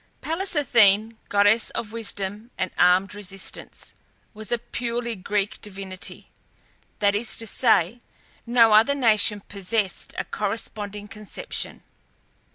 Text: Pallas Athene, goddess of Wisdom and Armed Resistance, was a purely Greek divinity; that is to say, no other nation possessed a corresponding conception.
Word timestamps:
Pallas 0.19 0.55
Athene, 0.55 1.19
goddess 1.29 1.69
of 1.69 1.91
Wisdom 1.91 2.49
and 2.57 2.71
Armed 2.75 3.13
Resistance, 3.13 3.93
was 4.33 4.51
a 4.51 4.57
purely 4.57 5.15
Greek 5.15 5.61
divinity; 5.61 6.31
that 6.97 7.13
is 7.13 7.35
to 7.35 7.45
say, 7.45 7.99
no 8.47 8.73
other 8.73 8.95
nation 8.95 9.41
possessed 9.41 10.15
a 10.17 10.25
corresponding 10.25 11.07
conception. 11.07 11.83